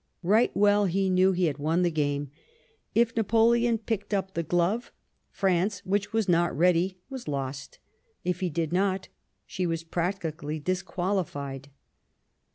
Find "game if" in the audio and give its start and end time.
1.91-3.15